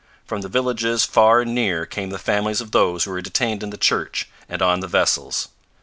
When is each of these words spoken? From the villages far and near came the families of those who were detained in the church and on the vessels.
From 0.25 0.41
the 0.41 0.47
villages 0.49 1.05
far 1.05 1.41
and 1.41 1.53
near 1.53 1.85
came 1.85 2.09
the 2.09 2.17
families 2.17 2.59
of 2.59 2.71
those 2.71 3.03
who 3.03 3.11
were 3.11 3.21
detained 3.21 3.61
in 3.61 3.69
the 3.69 3.77
church 3.77 4.27
and 4.49 4.59
on 4.59 4.79
the 4.79 4.87
vessels. 4.87 5.49